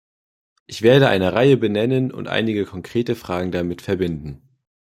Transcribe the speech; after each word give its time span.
Ich 0.65 0.81
werde 0.81 1.09
eine 1.09 1.33
Reihe 1.33 1.57
benennen 1.57 2.11
und 2.11 2.27
einige 2.27 2.65
konkrete 2.65 3.15
Fragen 3.15 3.51
damit 3.51 3.83
verbinden. 3.83 4.41